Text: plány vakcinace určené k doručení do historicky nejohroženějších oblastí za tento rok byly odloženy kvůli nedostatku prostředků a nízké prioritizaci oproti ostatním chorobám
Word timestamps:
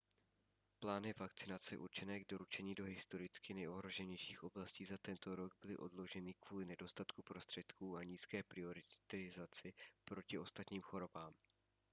plány 0.79 1.13
vakcinace 1.17 1.77
určené 1.77 2.19
k 2.19 2.27
doručení 2.27 2.75
do 2.75 2.85
historicky 2.85 3.53
nejohroženějších 3.53 4.43
oblastí 4.43 4.85
za 4.85 4.97
tento 4.97 5.35
rok 5.35 5.53
byly 5.61 5.77
odloženy 5.77 6.33
kvůli 6.39 6.65
nedostatku 6.65 7.21
prostředků 7.23 7.97
a 7.97 8.03
nízké 8.03 8.43
prioritizaci 8.43 9.73
oproti 10.01 10.37
ostatním 10.37 10.81
chorobám 10.81 11.33